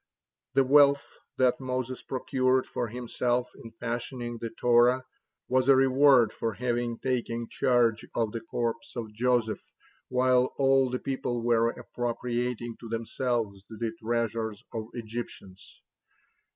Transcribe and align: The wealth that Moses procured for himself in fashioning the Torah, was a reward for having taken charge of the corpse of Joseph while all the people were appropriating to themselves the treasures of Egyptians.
The 0.55 0.63
wealth 0.63 1.05
that 1.37 1.59
Moses 1.59 2.01
procured 2.01 2.65
for 2.65 2.87
himself 2.87 3.51
in 3.63 3.69
fashioning 3.73 4.39
the 4.41 4.49
Torah, 4.49 5.05
was 5.47 5.69
a 5.69 5.75
reward 5.75 6.33
for 6.33 6.53
having 6.53 6.97
taken 6.97 7.47
charge 7.47 8.03
of 8.15 8.31
the 8.31 8.41
corpse 8.41 8.95
of 8.95 9.13
Joseph 9.13 9.61
while 10.09 10.53
all 10.57 10.89
the 10.89 10.97
people 10.97 11.43
were 11.43 11.69
appropriating 11.69 12.77
to 12.79 12.89
themselves 12.89 13.63
the 13.69 13.91
treasures 14.03 14.63
of 14.73 14.87
Egyptians. 14.93 15.83